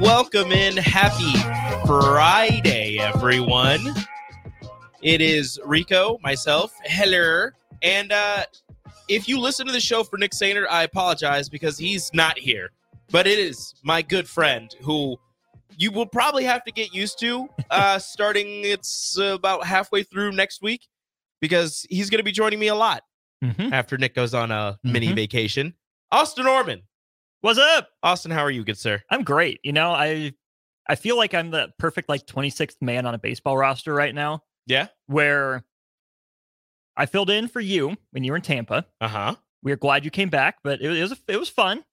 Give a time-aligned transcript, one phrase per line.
[0.00, 0.76] Welcome in.
[0.76, 1.32] Happy
[1.86, 3.80] Friday, everyone.
[5.02, 8.44] It is Rico, myself, Heller, and uh,
[9.08, 12.70] if you listen to the show for Nick Sainer, I apologize because he's not here.
[13.10, 15.16] But it is my good friend who
[15.78, 20.60] you will probably have to get used to uh, starting it's about halfway through next
[20.62, 20.86] week
[21.40, 23.02] because he's going to be joining me a lot
[23.44, 23.70] Mhm.
[23.72, 25.14] after Nick goes on a mini Mhm.
[25.14, 25.74] vacation.
[26.10, 26.82] Austin Orman.
[27.42, 27.90] What's up?
[28.02, 29.02] Austin, how are you, good sir?
[29.10, 29.60] I'm great.
[29.62, 30.32] You know, I
[30.88, 34.42] I feel like I'm the perfect like 26th man on a baseball roster right now,
[34.66, 34.86] Yeah.
[35.06, 35.64] where
[36.96, 38.86] I filled in for you when you were in Tampa.
[39.00, 39.34] Uh huh.
[39.62, 41.84] We are glad you came back, but it, it was it was fun.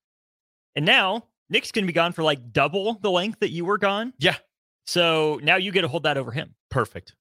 [0.76, 4.14] And now Nick's gonna be gone for like double the length that you were gone.
[4.20, 4.38] Yeah.
[4.86, 6.56] So now you get to hold that over him.
[6.70, 7.14] Perfect.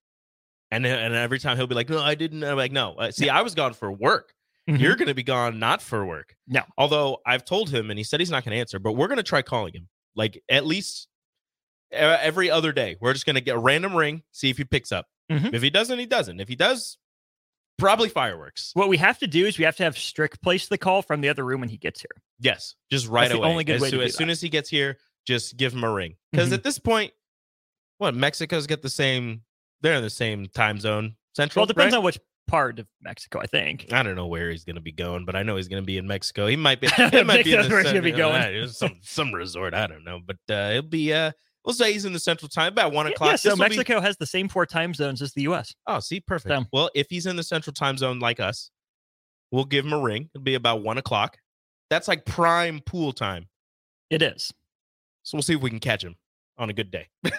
[0.71, 3.29] And and every time he'll be like, "No, I didn't." I'm like, "No, uh, see,
[3.29, 4.33] I was gone for work.
[4.67, 6.55] You're going to be gone not for work." Mm-hmm.
[6.55, 6.63] No.
[6.79, 9.17] Although I've told him, and he said he's not going to answer, but we're going
[9.19, 11.09] to try calling him like at least
[11.91, 12.97] every other day.
[13.01, 15.07] We're just going to get a random ring, see if he picks up.
[15.31, 15.53] Mhm.
[15.55, 16.41] If he doesn't, he doesn't.
[16.41, 16.97] If he does,
[17.79, 18.71] probably fireworks.
[18.75, 21.21] What we have to do is we have to have Strick place the call from
[21.21, 22.23] the other room when he gets here.
[22.41, 23.49] Yes, just right That's the away.
[23.51, 25.73] only good as way to soon, do as soon as he gets here, just give
[25.73, 26.17] him a ring.
[26.33, 26.55] Because Mhm.
[26.55, 27.13] at this point,
[27.99, 29.43] what Mexico's got the same.
[29.81, 31.17] They're in the same time zone.
[31.35, 31.63] Central.
[31.63, 31.99] Well, it depends right?
[31.99, 32.19] on which
[32.49, 33.87] part of Mexico, I think.
[33.93, 35.87] I don't know where he's going to be going, but I know he's going to
[35.87, 36.47] be in Mexico.
[36.47, 36.89] He might be.
[36.99, 38.43] It might be in where he's gonna be uh, going.
[38.65, 39.75] uh, some some resort.
[39.75, 41.13] I don't know, but uh, it'll be.
[41.13, 41.33] Uh,
[41.65, 43.31] we'll say he's in the central time about one Yeah, o'clock.
[43.33, 45.75] yeah, so will be- Mexico has the same four time zones as the U.S.
[45.87, 46.53] oh, see, perfect.
[46.55, 48.71] So- Well, if he's in the central time zone like us,
[49.51, 50.29] we'll give him a ring.
[50.35, 51.39] It'll be about one o'clock.
[51.91, 53.49] That's like prime pool time.
[54.11, 54.53] It is.
[55.23, 56.17] So we'll see if we can catch him
[56.59, 57.09] on a good day.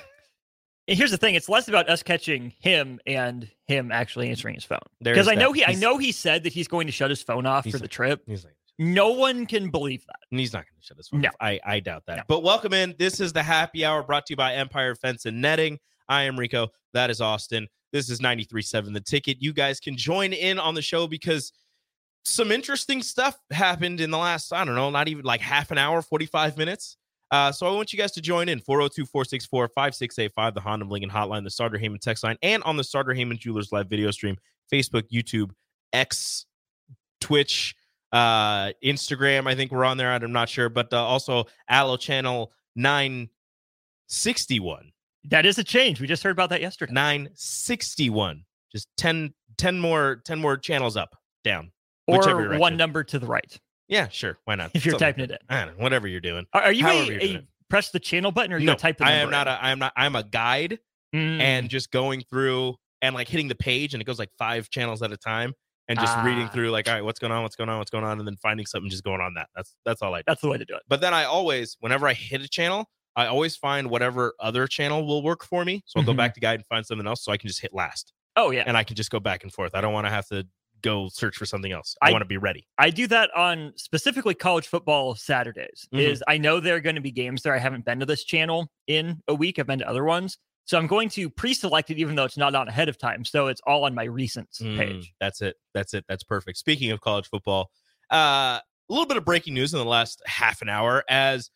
[0.88, 4.66] And here's the thing: it's less about us catching him and him actually answering his
[4.66, 4.79] phone.
[5.01, 5.41] Because I that.
[5.41, 7.73] know he, I know he said that he's going to shut his phone off He's
[7.73, 8.21] for the trip.
[8.27, 10.19] He's like, No one can believe that.
[10.31, 11.29] And he's not going to shut his phone No.
[11.29, 11.35] off.
[11.39, 12.17] I, I doubt that.
[12.17, 12.23] No.
[12.27, 12.95] But welcome in.
[12.99, 15.79] This is the happy hour brought to you by Empire Fence and Netting.
[16.09, 16.67] I am Rico.
[16.94, 17.67] That is Austin.
[17.94, 19.38] This is 93.7 The Ticket.
[19.41, 21.53] You guys can join in on the show because
[22.25, 25.77] some interesting stuff happened in the last, I don't know, not even like half an
[25.77, 26.97] hour, 45 minutes.
[27.33, 31.09] Uh, so I want you guys to join in 402 464 5685, the Honda Lincoln
[31.09, 34.38] hotline, the Sartor Hamann text line, and on the Sartor Hamann Jewelers live video stream,
[34.71, 35.50] Facebook, YouTube,
[35.94, 36.45] X,
[37.19, 37.74] Twitch,
[38.12, 39.47] uh, Instagram.
[39.47, 40.12] I think we're on there.
[40.12, 44.91] I'm not sure, but uh, also Allo Channel 961.
[45.24, 46.00] That is a change.
[46.00, 46.94] We just heard about that yesterday.
[46.94, 48.44] 961.
[48.71, 51.71] Just 10, 10 more 10 more channels up, down.
[52.06, 53.59] Or one number to the right
[53.94, 54.38] Yeah, sure.
[54.45, 54.72] Why not?
[54.74, 55.38] if you're Something typing it in.
[55.50, 56.45] I don't know, whatever you're doing.
[56.54, 57.45] Are, are you However a, you're a it.
[57.69, 59.54] press the channel button or you no, type the I am not in?
[59.54, 60.80] a I am not I'm a guide
[61.16, 61.40] Mm.
[61.40, 62.74] and just going through
[63.04, 65.54] and like hitting the page and it goes like five channels at a time
[65.88, 66.51] and just reading Ah.
[66.51, 68.36] through like, all right, what's going on, what's going on, what's going on, and then
[68.38, 69.48] finding something just going on that.
[69.56, 70.24] That's that's all I do.
[70.25, 70.81] That's the way to do it.
[70.88, 75.06] But then I always, whenever I hit a channel, I always find whatever other channel
[75.06, 75.84] will work for me.
[75.86, 76.18] So I'll go Mhm.
[76.18, 78.63] back to guide and find something else so I can just hit last Oh yeah,
[78.66, 79.75] and I can just go back and forth.
[79.75, 80.48] I don't want to have to
[80.83, 81.95] go search for something else.
[82.01, 82.68] I, I- want to be ready.
[82.77, 85.88] I do that on specifically college football Saturdays.
[85.94, 86.00] Mhm.
[86.00, 87.53] Is I know there are going to be games there.
[87.56, 89.57] I haven't been to this channel in a week.
[89.59, 92.53] I've been to other ones, so I'm going to pre-select it, even though it's not
[92.53, 93.25] on ahead of time.
[93.25, 95.13] So it's all on my recents Mm, page.
[95.19, 95.56] That's it.
[95.74, 96.06] That's it.
[96.07, 96.57] That's perfect.
[96.57, 97.69] Speaking of college football,
[98.12, 98.59] uh,
[98.89, 101.50] a little bit of breaking news in the last half an hour as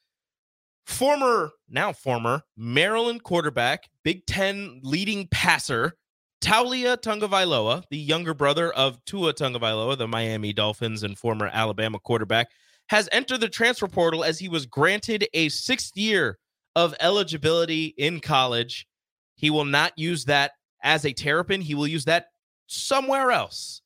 [0.86, 5.94] former, now former Maryland quarterback, Big Ten leading passer,
[6.42, 12.48] Taulia Tagovailoa, the younger brother of Tua Tagovailoa, the Miami Dolphins and former Alabama quarterback,
[12.90, 16.38] has entered the transfer portal as he was granted a sixth year
[16.76, 18.88] of eligibility in college.
[19.36, 20.52] He will not use that
[20.84, 21.62] as a terrapin.
[21.62, 22.28] He will use that
[22.68, 23.82] somewhere else.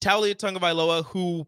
[0.00, 1.46] Taulia Tagovailoa, who,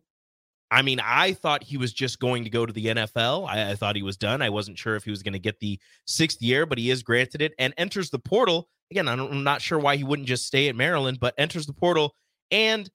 [0.70, 3.48] I mean, I thought he was just going to go to the NFL.
[3.48, 4.42] I, I thought he was done.
[4.42, 7.02] I wasn't sure if he was going to get the sixth year, but he is
[7.02, 8.68] granted it and enters the portal.
[8.90, 11.72] Again, I I'm not sure why he wouldn't just stay at Maryland, but enters the
[11.72, 12.14] portal.
[12.50, 12.88] And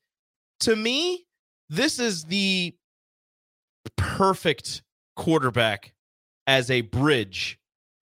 [0.61, 1.25] to me,
[1.69, 2.73] this is the
[3.97, 4.81] perfect
[5.15, 5.93] quarterback
[6.47, 7.59] as a bridge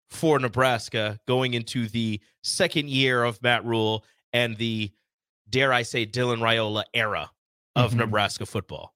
[0.09, 4.91] for Nebraska going into the second year of Matt Rhule and the,
[5.49, 7.31] dare I say, Dylan Raiola era
[7.75, 7.97] of Mhm.
[7.97, 8.93] Nebraska football.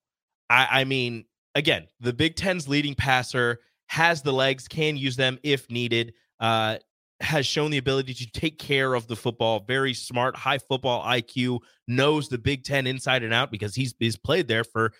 [0.48, 1.24] I, I mean,
[1.54, 6.78] again, the Big Ten's leading passer has the legs, can use them if needed, uh,
[7.20, 9.60] has shown the ability to take care of the football.
[9.60, 14.16] Very smart, high football IQ, knows the Big Ten inside and out because he's he's
[14.16, 14.92] played there for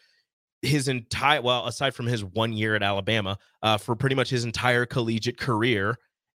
[0.62, 4.44] his entire well, aside from his one year at Alabama, uh, for pretty much his
[4.44, 5.96] entire collegiate career.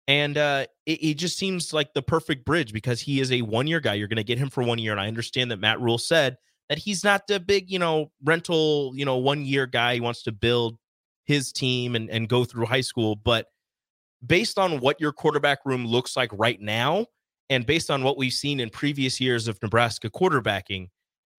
[0.09, 3.67] And uh, it, it just seems like the perfect bridge because he is a one
[3.67, 3.95] year guy.
[3.95, 4.93] You're going to get him for one year.
[4.93, 6.37] And I understand that Matt Rhule said
[6.69, 9.95] that he's not the big, you know, rental, you know, one year guy.
[9.95, 10.79] He wants to build
[11.25, 13.15] his team and, and go through high school.
[13.15, 13.47] But
[14.27, 17.07] based on what your quarterback room looks like right now,
[17.49, 20.89] and based on what we've seen in previous years of Nebraska quarterbacking,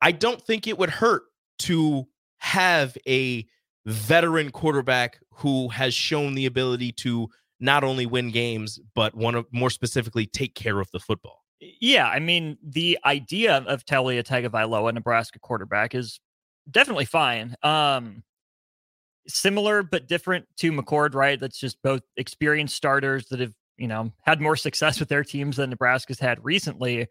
[0.01, 1.23] I don't think it would hurt
[1.59, 2.07] to
[2.39, 3.45] have a
[3.85, 7.29] veteran quarterback who has shown the ability to
[7.59, 11.43] not only win games, but one of more specifically take care of the football.
[11.79, 16.19] Yeah, I mean, the idea of Taulia Tagovailoa, Nebraska quarterback, is
[16.69, 17.55] definitely fine.
[17.61, 18.23] Um,
[19.27, 21.39] similar but different to McCord, right?
[21.39, 25.57] That's just both experienced starters that have, you know, had more success with their teams
[25.57, 27.07] than Nebraska's had recently.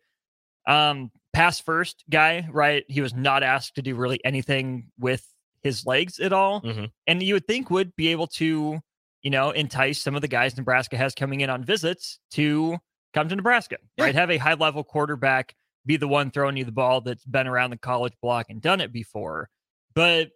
[0.67, 2.85] Um, pass first guy, right?
[2.89, 5.27] He was not asked to do really anything with
[5.63, 6.61] his legs at all.
[6.63, 6.91] Mhm.
[7.07, 8.81] And you would think would be able to,
[9.23, 12.79] you know, entice some of the guys Nebraska has coming in on visits to
[13.15, 14.05] come to Nebraska, Yeah.
[14.05, 14.15] right?
[14.15, 15.55] Have a high level quarterback
[15.87, 18.81] be the one throwing you the ball that's been around the college block and done
[18.81, 19.49] it before.
[19.95, 20.31] But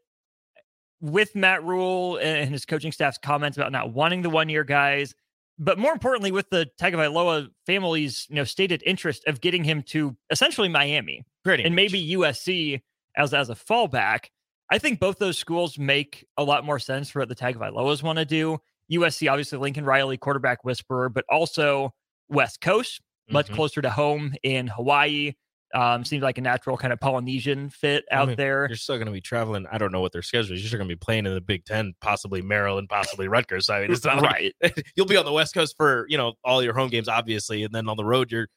[1.00, 5.14] with Matt Rhule and his coaching staff's comments about not wanting the one year guys,
[5.58, 10.17] but more importantly, with the Tagovailoa family's you know stated interest of getting him to
[10.31, 11.76] essentially Miami Pretty and much.
[11.93, 12.81] maybe USC
[13.17, 14.26] as as a fallback.
[14.70, 18.19] I think both those schools make a lot more sense for what the Tagovailoas want
[18.19, 18.58] to do.
[18.91, 21.93] USC, obviously, Lincoln Riley, quarterback whisperer, but also
[22.29, 23.00] West Coast,
[23.31, 23.55] much Mhm.
[23.55, 25.35] closer to home in Hawaii.
[25.75, 28.67] Um, seems like a natural kind of Polynesian fit I out mean, there.
[28.69, 29.67] You're still going to be traveling.
[29.72, 30.60] I don't know what their schedule is.
[30.60, 33.69] You're still going to be playing in the Big Ten, possibly Maryland, possibly Rutgers.
[33.69, 34.82] I mean, it's not like right.
[34.96, 37.74] you'll be on the West Coast for you know all your home games, obviously, and
[37.74, 38.48] then on the road, you're.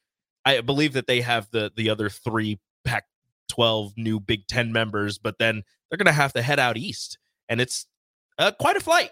[0.45, 5.35] I believe that they have the the other three Pac-12 new Big Ten members, but
[5.39, 7.17] then they're going to have to head out east,
[7.49, 7.87] and it's
[8.37, 9.09] uh, quite a flight.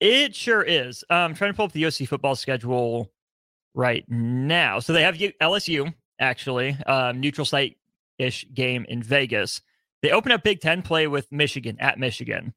[0.00, 1.04] It sure is.
[1.08, 3.10] Um, I'm trying to pull up the USC football schedule
[3.74, 4.80] right now.
[4.80, 7.76] So they have LSU actually, um, neutral site
[8.18, 9.60] ish game in Vegas.
[10.02, 12.54] They open up Big Ten play with Michigan at Michigan.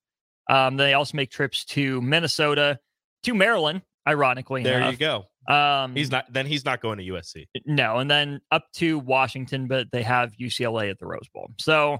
[0.49, 2.79] Um, they also make trips to Minnesota,
[3.23, 3.81] to Maryland.
[4.07, 4.93] Ironically, There enough.
[4.93, 5.25] you go.
[5.53, 6.31] Um, He's not.
[6.31, 7.45] Then he's not going to USC.
[7.65, 11.49] no, and then up to Washington, but they have UCLA at the Rose Bowl.
[11.59, 11.99] So,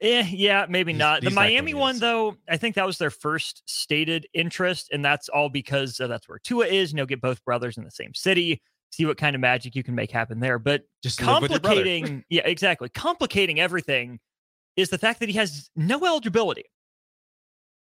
[0.00, 1.20] eh, yeah, maybe He's- not.
[1.20, 4.26] The he's not going Miami to one, though, I think that was their first stated
[4.34, 6.92] interest, and that's all because uh, that's where Tua is.
[6.92, 9.82] You know, get both brothers in the same city, see what kind of magic you
[9.82, 10.58] can make happen there.
[10.58, 11.76] But Just live with your brother.
[11.76, 12.88] complicating, yeah, exactly.
[12.88, 14.20] Complicating everything
[14.76, 16.64] is the fact that he has no eligibility.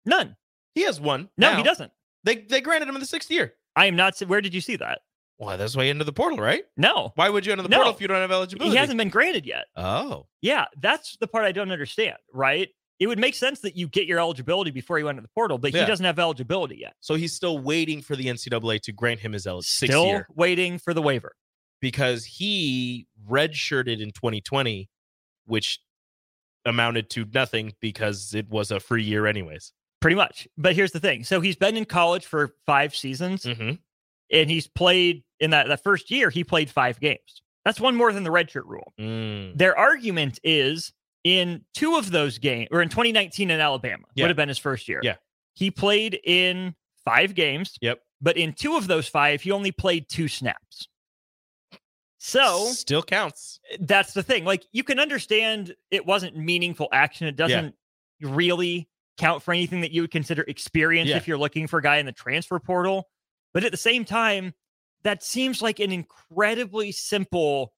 [0.04, 0.36] None.
[0.74, 1.28] He has one.
[1.36, 1.56] No, now.
[1.56, 1.92] he doesn't.
[2.24, 3.54] They they granted him in the sixth year.
[3.76, 4.18] I am not.
[4.20, 5.00] Where did you see that?
[5.38, 6.64] Well, that's way into the portal, right?
[6.76, 7.78] No, Why would you enter the No.
[7.78, 8.72] portal if you don't have eligibility?
[8.72, 9.64] he hasn't been granted yet.
[9.74, 12.68] Oh, Yeah, that's the part I don't understand, right?
[13.00, 15.72] It would make sense that you get your eligibility before you enter the portal, but
[15.72, 15.80] Yeah.
[15.80, 16.94] he doesn't have eligibility yet.
[17.00, 19.86] so he's still waiting for the NCAA to grant him his eligibility.
[19.92, 20.26] Still year.
[20.34, 21.32] waiting for the waiver.
[21.80, 24.90] because he redshirted in 2020,
[25.46, 25.80] which
[26.66, 29.72] amounted to nothing because it was a free year anyways.
[30.00, 30.46] Pretty much.
[30.58, 31.24] But here's the thing.
[31.24, 33.76] So he's been in college for five seasons Mm-hmm.
[34.30, 37.40] and he's played in that, that first year, he played five games.
[37.64, 38.92] That's one more than the redshirt rule.
[39.00, 39.56] Mm.
[39.56, 40.92] Their argument is
[41.24, 44.24] in two of those games, or in 2019 in Alabama, Yeah.
[44.24, 45.00] would have been his first year.
[45.02, 45.16] Yeah.
[45.54, 46.74] He played in
[47.04, 47.76] five games.
[47.80, 48.00] Yep.
[48.20, 50.88] But in two of those five, he only played two snaps.
[52.18, 53.60] So still counts.
[53.80, 54.44] that's the thing.
[54.44, 57.26] Like you can understand it wasn't meaningful action.
[57.26, 57.74] It doesn't
[58.20, 61.16] really count for anything that you would consider experience Yeah.
[61.16, 63.08] if you're looking for a guy in the transfer portal.
[63.54, 64.52] But at the same time,
[65.02, 67.72] that seems like an incredibly simple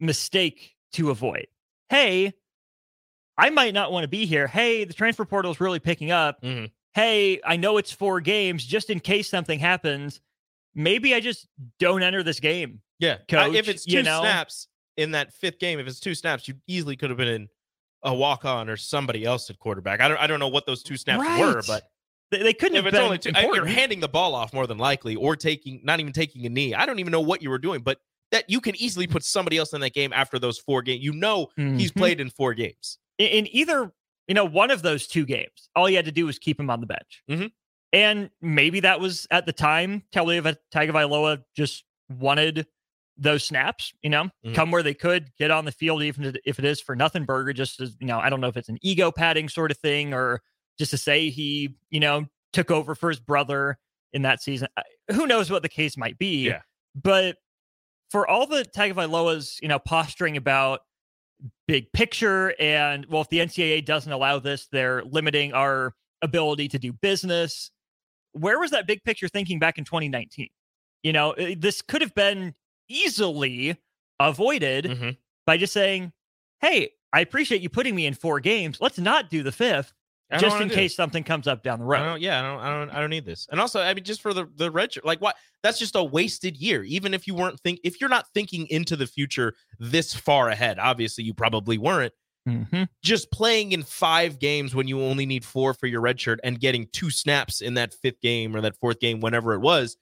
[0.00, 1.46] mistake to avoid.
[1.88, 2.34] Hey,
[3.36, 4.46] I might not want to be here.
[4.46, 6.40] Hey, the transfer portal is really picking up.
[6.42, 6.70] Mhm.
[6.94, 8.64] Hey, I know it's four games.
[8.64, 10.20] Just in case something happens,
[10.74, 11.46] maybe I just
[11.80, 12.80] don't enter this game.
[13.00, 13.14] Yeah.
[13.14, 14.20] Uh, Coach, if it's you two know?
[14.20, 17.48] snaps in that fifth game, if it's two snaps, you easily could have been in
[18.04, 20.00] a walk on or somebody else at quarterback.
[20.00, 21.90] I don't I don't know what those two snaps were, but
[22.30, 24.52] They, they couldn't if have it's been only two, I- you're handing the ball off
[24.52, 26.74] more than likely, or taking not even taking a knee.
[26.74, 27.98] I don't even know what you were doing, but
[28.30, 31.02] that you can easily put somebody else in that game after those four games.
[31.02, 31.96] You know he's Mhm.
[31.96, 32.98] played in four games.
[33.18, 33.92] In, in either
[34.28, 36.70] you know one of those two games all you had to do was keep him
[36.70, 37.52] on the bench Mhm.
[37.92, 42.66] and maybe that was at the time Taulia Tagovailoa just wanted
[43.16, 44.54] those snaps you know Mhm.
[44.54, 47.24] come where they could get on the field even if- if it is for nothing
[47.24, 49.78] burger just as you know i don't know if it's an ego padding sort of
[49.78, 50.42] thing or
[50.78, 53.78] just to say he you know took over for his brother
[54.12, 54.66] in that season
[55.12, 56.62] who knows what the case might be Yeah.
[56.94, 57.36] but
[58.10, 60.82] for all the Tagovailoa's, you know, posturing about
[61.66, 66.78] big picture and well, if the NCAA doesn't allow this, they're limiting our ability to
[66.78, 67.70] do business.
[68.32, 70.48] Where was that big picture thinking back in 2019?
[71.02, 72.54] You know, eh, this could have been
[72.88, 73.76] easily
[74.20, 75.16] avoided Mhm.
[75.46, 76.12] by just saying,
[76.60, 78.80] "Hey, I appreciate you putting me in four games.
[78.80, 79.92] Let's not do the fifth,
[80.30, 82.60] I just in case something comes up down the I road." don't, yeah, I don't,
[82.60, 83.46] I don't, I don't need this.
[83.50, 85.36] And also, I mean, just for the the red shirt, like what?
[85.62, 86.82] That's just a wasted year.
[86.84, 90.78] Even if you weren't think, if you're not thinking into the future this far ahead,
[90.78, 92.12] obviously you probably weren't.
[92.48, 92.88] Mhm.
[93.02, 96.60] Just playing in five games when you only need four for your red shirt and
[96.60, 99.96] getting two snaps in that fifth game or that fourth game, whenever it was,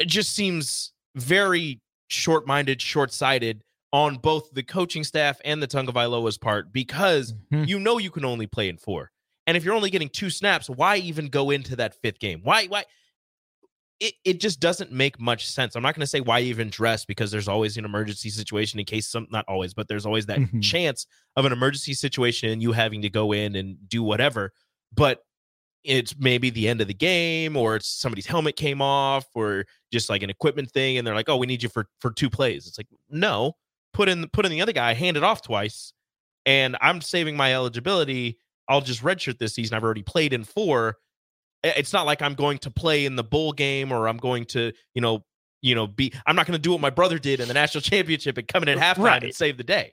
[0.00, 3.62] it just seems very short-minded, short-sighted
[3.92, 7.68] on both the coaching staff and the Tagovailoa's part because Mhm.
[7.68, 9.10] you know you can only play in four.
[9.48, 12.40] And if you're only getting two snaps, why even go into that fifth game?
[12.44, 12.84] Why why
[14.00, 15.74] it, it just doesn't make much sense.
[15.74, 18.84] I'm not going to say why even dress because there's always an emergency situation in
[18.84, 20.62] case some not always, but there's always that Mhm.
[20.62, 24.52] chance of an emergency situation and you having to go in and do whatever.
[24.94, 25.24] But
[25.82, 30.10] it's maybe the end of the game or it's somebody's helmet came off or just
[30.10, 32.66] like an equipment thing and they're like, "Oh, we need you for for two plays."
[32.66, 33.56] It's like, "No,
[33.94, 35.92] put in put in the other guy, hand it off twice,
[36.46, 38.38] and I'm saving my eligibility.
[38.68, 39.76] I'll just redshirt this season.
[39.76, 40.96] I've already played in four.
[41.62, 44.72] It's not like I'm going to play in the bowl game or I'm going to,
[44.94, 45.24] you know,
[45.60, 46.12] you know, be.
[46.26, 48.62] I'm not going to do what my brother did in the national championship and come
[48.62, 49.24] in at halftime Right.
[49.24, 49.92] and save the day.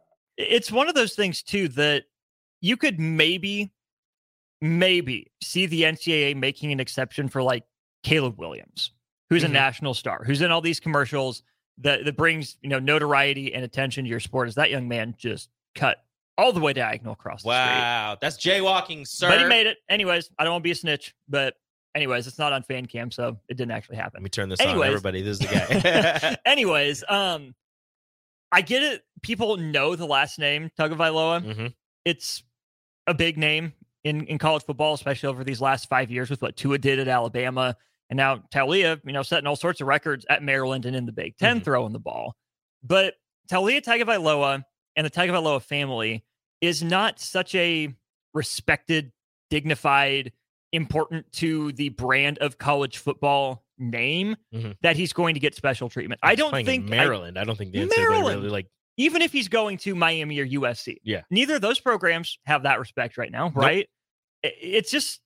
[0.41, 2.03] it's one of those things too that
[2.61, 3.71] you could maybe
[4.61, 7.63] maybe see the ncaa making an exception for like
[8.03, 8.91] caleb williams
[9.29, 9.47] who's Mhm.
[9.47, 11.43] a national star who's in all these commercials
[11.79, 15.15] that, that brings you know notoriety and attention to your sport is that young man
[15.17, 16.03] just cut
[16.37, 17.79] all the way diagonal across the street.
[17.79, 19.29] Wow, that's jaywalking, sir.
[19.29, 21.55] but he made it anyways i don't want to be a snitch but
[21.95, 24.59] anyways it's not on fan cam so it didn't actually happen Let me turn this
[24.61, 24.81] Anyways.
[24.81, 25.21] on, everybody.
[25.23, 26.37] This is the guy.
[26.45, 27.55] anyways um
[28.51, 31.43] i get it people know the last name Tagovailoa.
[31.43, 31.73] Mhm.
[32.05, 32.43] it's
[33.07, 36.55] a big name in, in college football, especially over these last five years with what
[36.55, 37.75] Tua did at Alabama
[38.09, 41.11] And now Taulia, you know, setting all sorts of records at Maryland and in the
[41.11, 41.63] Big 10 Mhm.
[41.63, 42.35] throwing the ball.
[42.83, 43.13] But
[43.49, 44.63] Taulia Tagovailoa
[44.95, 46.23] and the Tagovailoa family
[46.61, 47.93] is not such a
[48.33, 49.11] respected,
[49.49, 50.31] dignified,
[50.71, 54.77] important to the brand of college football name Mhm.
[54.81, 56.19] that he's going to get special treatment.
[56.23, 57.37] I don't think Maryland.
[57.37, 58.37] I, don't think the NCAA Maryland!
[58.41, 58.67] really like.
[58.97, 60.97] even if he's going to Miami or USC.
[61.03, 61.21] Yeah.
[61.29, 63.89] Neither of those programs have that respect right now, right?
[64.45, 65.19] I- It's just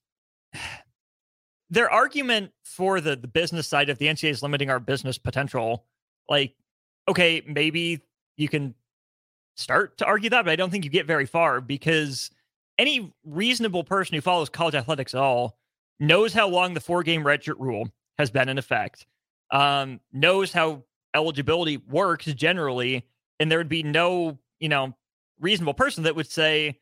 [1.69, 5.85] their argument for the, the business side of the NCAA is limiting our business potential.
[6.29, 6.55] Like,
[7.07, 8.01] okay, maybe
[8.37, 8.75] you can
[9.55, 12.29] start to argue that, but I don't think you get very far because
[12.77, 15.57] any reasonable person who follows college athletics at all
[15.99, 19.05] knows how long the four game redshirt rule has been in effect,
[19.51, 23.07] um, knows how eligibility works generally,
[23.39, 24.93] and there would be no, you know,
[25.39, 26.79] reasonable person that would say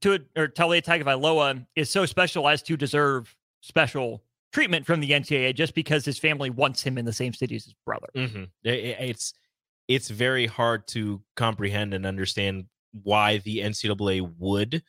[0.00, 5.54] to or Taulia Tagovailoa is so special as to deserve special treatment from the NCAA
[5.54, 8.08] just because his family wants him in the same city as his brother.
[8.14, 8.48] Mhm.
[8.64, 9.34] I- It's
[9.88, 14.82] it's very hard to comprehend and understand why the NCAA would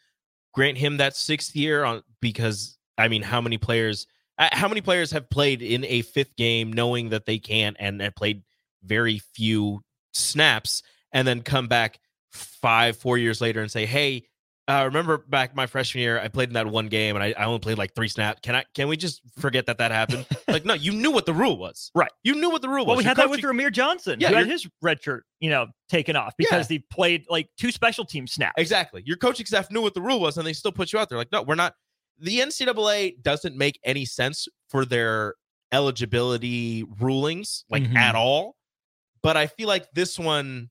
[0.54, 4.06] grant him that sixth year on because I mean, how many players?
[4.38, 8.02] Uh, How many players have played in a fifth game knowing that they can't and
[8.02, 8.44] have played
[8.84, 9.82] very few
[10.14, 12.00] snaps and then come back
[12.32, 14.24] five, four years later and say, "Hey,
[14.68, 17.46] uh, remember back my freshman year, I played in that one game and I, I
[17.46, 18.40] only played like three snaps.
[18.42, 18.64] Can I?
[18.74, 20.26] Can we just forget that that happened?
[20.48, 22.12] like, no, you knew what the rule was, Right.
[22.24, 23.04] You knew what the rule Well, was.
[23.04, 25.68] we Your had that with Rahmir Johnson, Yeah, who had his red shirt, you know,
[25.90, 28.54] taken off because he played like two special team snaps.
[28.58, 29.04] Exactly.
[29.06, 31.18] Your coaching staff knew what the rule was and they still put you out there.
[31.18, 31.76] Like, no, we're not.
[32.20, 35.36] The NCAA doesn't make any sense for their
[35.72, 37.96] eligibility rulings, like Mhm.
[37.96, 38.56] at all.
[39.22, 40.70] But I feel like this one,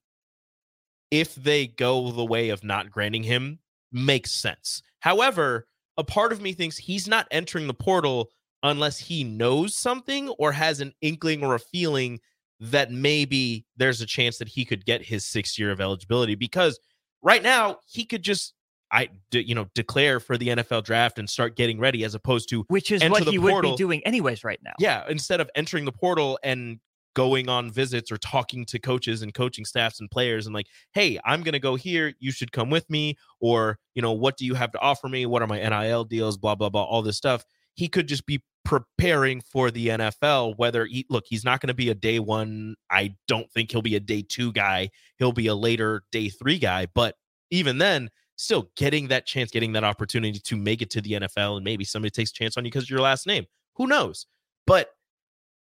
[1.11, 3.59] if they go the way of not granting him,
[3.91, 4.83] makes sense.
[5.01, 8.31] However, a part of me thinks he's not entering the portal
[8.63, 12.21] unless he knows something or has an inkling or a feeling
[12.61, 16.79] that maybe there's a chance that he could get his sixth year of eligibility because
[17.21, 18.55] right now he could just
[18.93, 22.49] I de- you know declare for the NFL draft and start getting ready as opposed
[22.51, 24.73] to Which is what he would be doing anyways right now.
[24.79, 26.79] yeah instead of entering the portal and
[27.15, 31.19] going on visits or talking to coaches and coaching staffs and players and like hey
[31.27, 32.15] i'm going to go here.
[32.21, 35.27] You should come with me or you know what do you have to offer me?
[35.27, 36.37] What are my nil deals?
[36.37, 37.45] blah blah blah all this stuff.
[37.75, 41.75] He could just be preparing for the nfl whether he look he's not going to
[41.75, 44.89] be a day one i don't think he'll be a day two guy.
[45.19, 46.87] He'll be a later day three guy.
[46.95, 47.17] But
[47.51, 48.09] even then
[48.43, 51.85] still getting that chance getting that opportunity to make it to the nfl and maybe
[51.85, 53.47] somebody takes a chance on you because of your last name.
[53.77, 54.27] Who knows?
[54.67, 54.91] But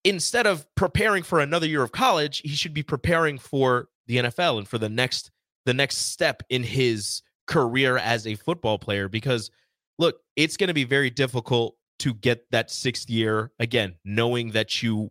[0.05, 4.59] instead of preparing for another year of college, he should be preparing for the NFL
[4.59, 5.31] and for the next
[5.65, 9.51] the next step in his career as a football player because
[9.99, 14.83] look, it's going to be very difficult to get that 6th year again, knowing that
[14.83, 15.11] you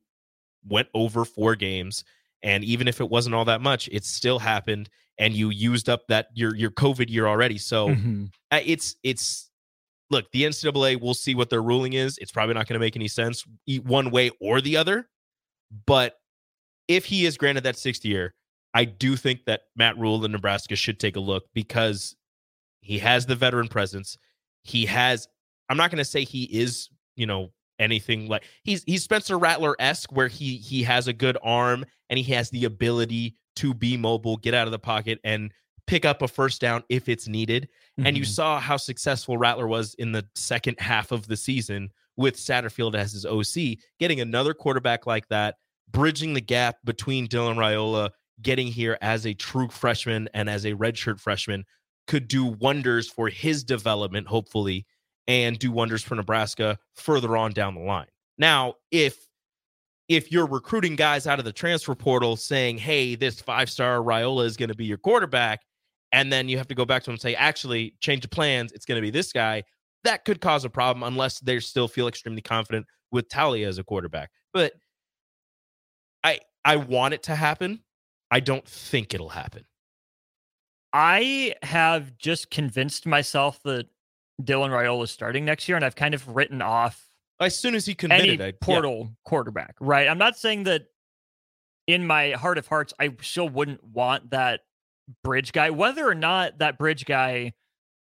[0.67, 2.03] went over 4 games
[2.43, 6.01] and even if it wasn't all that much, it still happened and you used up
[6.09, 7.57] that your your COVID year already.
[7.57, 8.29] So Mhm.
[8.51, 9.49] uh, it's it's
[10.09, 12.95] look the ncaa will see what their ruling is it's probably not going to make
[12.95, 13.43] any sense
[13.83, 15.09] one way or the other
[15.87, 16.17] but
[16.87, 18.35] if he is granted that sixth year
[18.75, 22.15] i do think that matt Rhule in nebraska should take a look because
[22.81, 24.17] he has the veteran presence
[24.63, 25.27] he has
[25.69, 30.11] i'm not going to say he is you know anything like he's he's spencer rattler-esque
[30.11, 34.37] where he he has a good arm and he has the ability to be mobile
[34.37, 35.51] get out of the pocket and
[35.87, 38.27] pick up a first down if it's needed and you Mhm.
[38.27, 43.11] saw how successful Rattler was in the second half of the season with Satterfield as
[43.11, 45.55] his OC, getting another quarterback like that,
[45.91, 50.73] bridging the gap between Dylan Raiola getting here as a true freshman and as a
[50.73, 51.65] redshirt freshman
[52.07, 54.85] could do wonders for his development, hopefully,
[55.27, 58.07] and do wonders for Nebraska further on down the line.
[58.37, 59.27] Now, if
[60.09, 64.45] if you're recruiting guys out of the transfer portal saying, hey, this five star Raiola
[64.45, 65.61] is going to be your quarterback,
[66.11, 68.71] and then you have to go back to them and say, actually, change of plans,
[68.73, 69.63] it's going to be this guy,
[70.03, 73.83] that could cause a problem unless they still feel extremely confident with Taulia as a
[73.83, 74.29] quarterback.
[74.53, 74.73] But
[76.23, 77.81] I I want it to happen.
[78.29, 79.65] I don't think it'll happen.
[80.91, 83.87] I have just convinced myself that
[84.41, 87.05] Dylan Raiola is starting next year, and I've kind of written off
[87.39, 88.51] As soon as he any committed, yeah.
[88.61, 89.75] portal quarterback.
[89.79, 90.07] Right?
[90.07, 90.85] I'm not saying that
[91.87, 94.61] in my heart of hearts, I still wouldn't want that
[95.23, 97.53] bridge guy, whether or not that bridge guy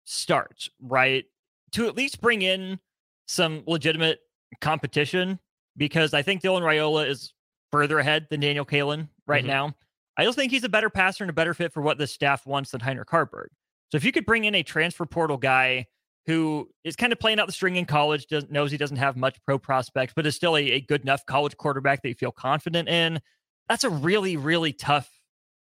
[0.05, 0.69] starts.
[0.81, 1.25] Right?
[1.73, 2.79] To at least bring in
[3.27, 4.19] some legitimate
[4.60, 5.39] competition,
[5.77, 7.34] because I think Dylan Raiola is
[7.71, 9.47] further ahead than Daniel Kaelin right Mhm.
[9.47, 9.75] now.
[10.17, 12.45] I just think he's a better passer and a better fit for what the staff
[12.45, 13.47] wants than Heinrich Haarberg.
[13.89, 15.88] So if you could bring in a transfer portal guy
[16.27, 19.17] who is kind of playing out the string in college, doesn't knows he doesn't have
[19.17, 22.31] much pro prospects, but is still a, a good enough college quarterback that you feel
[22.31, 23.19] confident in.
[23.67, 25.10] That's a really, really tough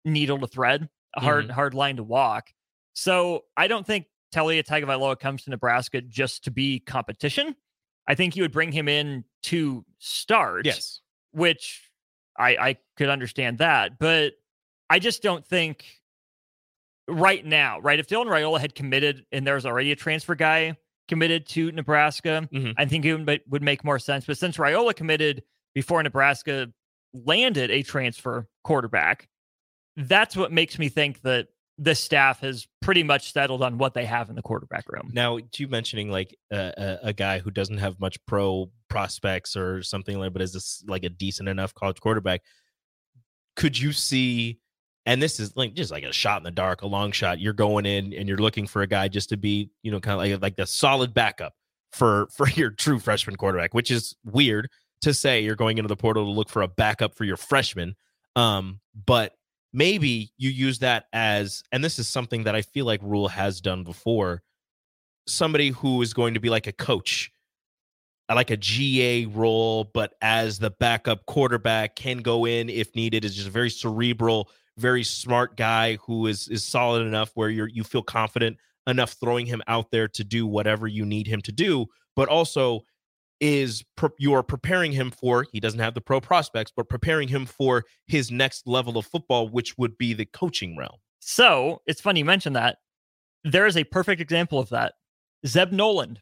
[0.04, 1.52] needle to thread, a hard, mm-hmm.
[1.52, 2.50] hard line to walk.
[2.94, 7.54] So I don't think Taulia Tagovailoa comes to Nebraska just to be competition.
[8.06, 10.66] I think you would bring him in to start.
[10.66, 11.00] Yes.
[11.32, 11.82] Which
[12.38, 14.32] I, I could understand that, but
[14.88, 15.84] I just don't think
[17.08, 17.98] right now, right?
[17.98, 20.76] If Dylan Raiola had committed and there's already a transfer guy
[21.08, 22.74] committed to Nebraska, Mhm.
[22.76, 24.26] I think it would, make more sense.
[24.26, 25.42] But since Raiola committed
[25.74, 26.70] before Nebraska
[27.14, 29.28] landed a transfer quarterback,
[29.96, 34.04] that's what makes me think that the staff has pretty much settled on what they
[34.04, 35.10] have in the quarterback room.
[35.14, 39.56] Now, to you mentioning like a, a, a guy who doesn't have much pro prospects
[39.56, 42.42] or something like, but is this like a decent enough college quarterback?
[43.56, 44.58] Could you see?
[45.08, 47.40] And this is like just like a shot in the dark, a long shot.
[47.40, 50.12] You're going in and you're looking for a guy just to be, you know, kind
[50.12, 51.54] of like like the solid backup
[51.92, 54.68] for for your true freshman quarterback, which is weird
[55.00, 55.40] to say.
[55.40, 57.96] You're going into the portal to look for a backup for your freshman,
[58.36, 59.32] um, but
[59.72, 63.62] maybe you use that as, and this is something that I feel like Rhule has
[63.62, 64.42] done before
[65.26, 67.30] somebody who is going to be like a coach,
[68.28, 73.24] uh, like a GA role, but as the backup quarterback can go in if needed.
[73.24, 77.68] Is just a very cerebral, very smart guy who is is solid enough where you're
[77.68, 81.52] you feel confident enough throwing him out there to do whatever you need him to
[81.52, 81.86] do,
[82.16, 82.80] but also
[83.40, 87.28] is pre- you are preparing him for he doesn't have the pro prospects but preparing
[87.28, 92.00] him for his next level of football which would be the coaching realm So it's
[92.00, 92.78] funny you mentioned that.
[93.44, 94.94] There is a perfect example of that.
[95.46, 96.20] Zeb Noland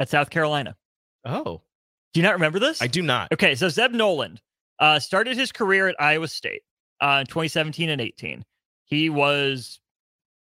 [0.00, 0.74] at South Carolina.
[1.24, 1.62] oh
[2.12, 2.82] Do you not remember this?
[2.82, 4.40] i do not Okay, so Zeb Noland
[4.80, 6.62] uh, started his career at Iowa State
[7.00, 8.44] uh, 2017 and 18.
[8.84, 9.80] He was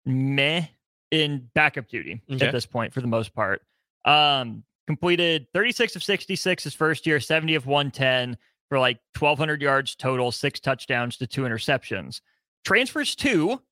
[0.07, 0.66] meh
[1.11, 2.46] in backup duty Okay.
[2.46, 3.62] at this point for the most part.
[4.05, 8.37] Um, completed 36 of 66 his first year, 70 of 110
[8.68, 12.20] for like 1,200 yards total, six touchdowns to two interceptions.
[12.64, 13.62] Transfers to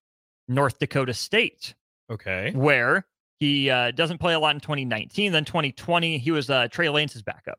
[0.48, 1.74] North Dakota State
[2.10, 3.04] okay where
[3.40, 5.32] he uh, doesn't play a lot in 2019.
[5.32, 7.58] Then 2020, he was uh, Trey Lance's backup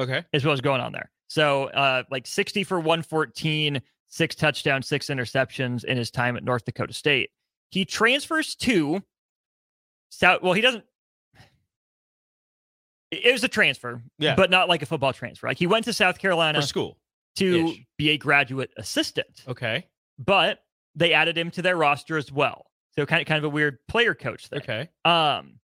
[0.00, 1.10] okay is what was going on there.
[1.28, 6.64] So uh like 60 for 114, six touchdowns, six interceptions in his time at North
[6.64, 7.30] Dakota State.
[7.70, 9.02] He transfers to
[10.10, 10.84] South well, he doesn't
[13.10, 14.34] it was a transfer, Yeah.
[14.34, 15.46] but not like a football transfer.
[15.46, 16.98] Like he went to South Carolina for school
[17.36, 17.84] to ish.
[17.96, 19.86] be a graduate assistant, okay
[20.18, 20.64] but
[20.96, 22.66] they added him to their roster as well.
[22.96, 24.58] So kind of kind of a weird player coach thing.
[24.60, 25.60] okay Um,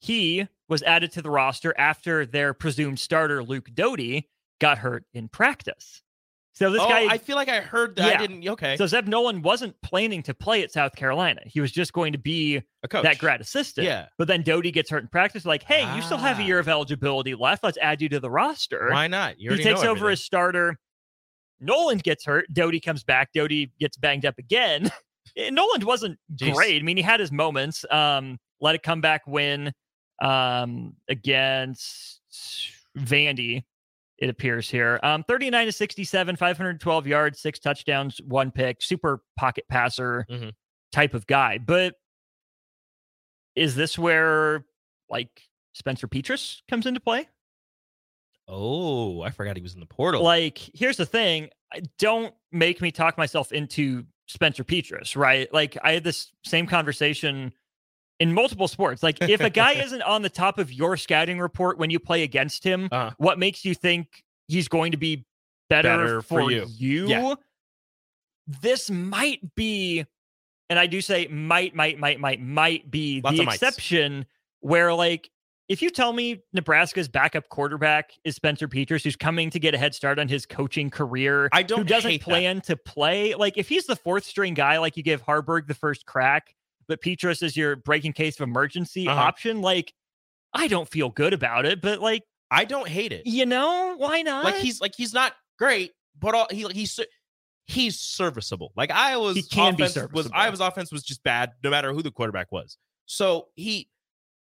[0.00, 4.28] he was added to the roster after their presumed starter Luke Doty
[4.60, 6.02] got hurt in practice.
[6.54, 8.06] So this oh, guy, I feel like I heard that.
[8.06, 8.14] Yeah.
[8.14, 8.46] I didn't.
[8.46, 11.40] Okay, so Zeb Noland wasn't planning to play at South Carolina.
[11.46, 13.04] He was just going to be a coach.
[13.04, 13.86] that grad assistant.
[13.86, 14.06] Yeah.
[14.18, 15.46] But then Doty gets hurt in practice.
[15.46, 16.46] Like, hey, you still have a Ah.
[16.46, 17.64] year of eligibility left.
[17.64, 18.90] Let's add you to the roster.
[18.90, 19.40] Why not?
[19.40, 20.78] You he takes over as starter.
[21.58, 22.52] Noland gets hurt.
[22.52, 23.30] Doty comes back.
[23.32, 24.90] Doty gets banged up again.
[25.36, 26.52] Eh, Noland wasn't Jeez.
[26.52, 26.82] great.
[26.82, 27.84] I mean, he had his moments.
[27.90, 29.72] Um, let it come back win
[30.20, 32.20] um, against
[32.98, 33.62] Vandy.
[34.22, 35.00] It appears here.
[35.02, 38.80] Um, 39 to 67, 512 yards, six touchdowns, one pick.
[38.80, 40.52] Super pocket passer Mhm.
[40.92, 41.58] type of guy.
[41.58, 41.96] But
[43.56, 44.64] is this where
[45.10, 47.28] like Spencer Petras comes into play?
[48.46, 50.22] Oh, I forgot he was in the portal.
[50.22, 51.50] Like, here's the thing.
[51.98, 55.52] Don't make me talk myself into Spencer Petras, right?
[55.52, 57.52] Like, I had this same conversation
[58.22, 59.02] in multiple sports.
[59.02, 62.22] Like, if a guy isn't on the top of your scouting report when you play
[62.22, 63.10] against him, Uh-huh.
[63.18, 65.24] what makes you think he's going to be
[65.68, 66.66] better, Better for for, you.
[66.76, 67.08] you?
[67.08, 67.34] Yeah.
[68.60, 70.04] This might be,
[70.68, 74.26] and I do say might, might, might, might, might be Lots the exception
[74.60, 75.30] where, like,
[75.68, 79.78] if you tell me Nebraska's backup quarterback is Spencer Petras, who's coming to get a
[79.78, 82.24] head start on his coaching career, I don't who doesn't hate that.
[82.28, 85.74] plan to play, like if he's the fourth string guy, like you give Haarberg the
[85.74, 86.54] first crack,
[86.88, 89.20] but Petras is your breaking case of emergency Uh-huh.
[89.20, 89.92] option, like
[90.54, 93.22] I don't feel good about it, but like I don't hate it.
[93.26, 94.44] you know why not?
[94.44, 96.98] Like he's like he's not great, but all, he he's
[97.66, 98.72] he's serviceable.
[98.76, 100.30] Like Iowa's He can be offense was serviceable.
[100.34, 102.76] Iowa's offense was just bad, no matter who the quarterback was.
[103.06, 103.88] So he,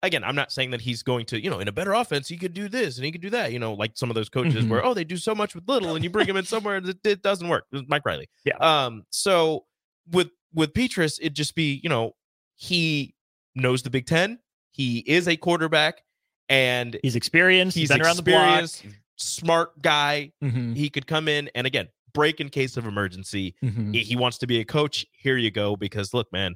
[0.04, 2.38] again, I'm not saying that he's going to, you know, in a better offense he
[2.38, 3.52] could do this and he could do that.
[3.52, 4.69] You know, like some of those coaches Mhm.
[4.69, 6.89] where oh they do so much with little and you bring him in somewhere and
[6.89, 7.65] it, it doesn't work.
[7.71, 8.30] It Mike Riley.
[8.43, 8.58] Yeah.
[8.58, 9.04] Um.
[9.10, 9.65] So
[10.12, 12.12] with with Petras, it'd just be you know
[12.55, 13.15] he
[13.55, 14.39] knows the Big Ten.
[14.71, 16.01] He is a quarterback
[16.49, 18.61] and he's experienced, he's been around the block.
[18.63, 18.85] experienced,
[19.17, 20.31] smart guy.
[20.43, 23.55] Mhm, He could come in and again break in case of emergency.
[23.63, 23.93] mhm.
[23.93, 25.05] He- He wants to be a coach.
[25.13, 25.75] Here you go.
[25.75, 26.55] Because look, man,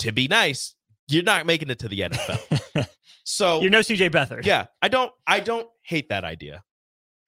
[0.00, 0.74] to be nice,
[1.08, 2.88] you're not making it to the NFL.
[3.24, 4.44] so You're no CJ Beathard.
[4.44, 6.62] yeah, I don't I don't hate that idea.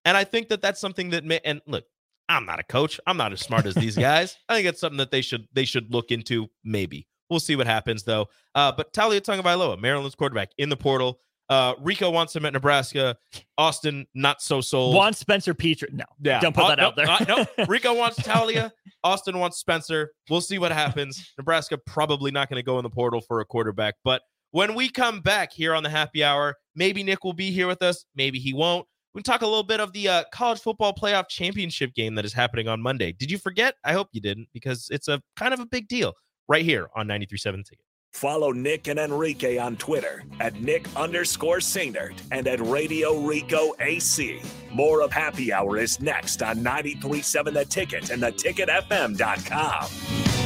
[0.05, 1.85] And I think that that's something that may, and look,
[2.29, 2.99] I'm not a coach.
[3.07, 4.37] I'm not as smart as these guys.
[4.49, 7.07] I think it's something that they should they should look into maybe.
[7.31, 8.29] We'll see what happens though.
[8.55, 11.19] Uh, but Taulia Tagovailoa, Maryland's quarterback in the portal.
[11.49, 13.17] Uh, Rico wants him at Nebraska.
[13.57, 14.97] Austin not so sold.
[14.97, 15.89] Juan Spencer Petrie.
[15.93, 16.41] No, Yeah.
[16.41, 17.09] don't put Uh, that no, out there.
[17.09, 17.25] uh,
[17.57, 17.65] no.
[17.69, 18.73] Rico wants Taulia.
[19.05, 20.11] Austin wants Spencer.
[20.29, 21.33] We'll see what happens.
[21.39, 23.95] Nebraska probably not going to go in the portal for a quarterback.
[24.03, 27.69] But when we come back here on the happy hour, maybe Nick will be here
[27.69, 28.05] with us.
[28.17, 28.85] Maybe he won't.
[29.15, 32.25] We can talk a little bit of the uh, college football playoff championship game that
[32.25, 33.13] is happening on Monday.
[33.13, 33.75] Did you forget?
[33.85, 36.13] I hope you didn't because it's a kind of a big deal
[36.49, 37.85] right here on 93.7 Ticket.
[38.13, 44.41] Follow Nick and Enrique on Twitter at Nick underscore Sainert and at Radio Rico AC.
[44.73, 50.46] More of Happy Hour is next on 93.7 The Ticket and theticketfm.com.